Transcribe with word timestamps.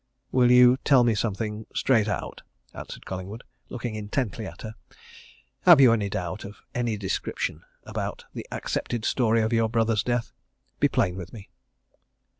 "Will 0.31 0.49
you 0.49 0.77
tell 0.77 1.03
me 1.03 1.13
something 1.13 1.67
straight 1.75 2.07
out?" 2.07 2.41
answered 2.73 3.05
Collingwood, 3.05 3.43
looking 3.69 3.93
intently 3.93 4.47
at 4.47 4.63
her. 4.63 4.73
"Have 5.67 5.79
you 5.79 5.93
any 5.93 6.09
doubt 6.09 6.43
of 6.43 6.57
any 6.73 6.97
description 6.97 7.61
about 7.83 8.25
the 8.33 8.47
accepted 8.51 9.05
story 9.05 9.43
of 9.43 9.53
your 9.53 9.69
brother's 9.69 10.01
death? 10.01 10.31
Be 10.79 10.87
plain 10.87 11.17
with 11.17 11.31
me!" 11.31 11.49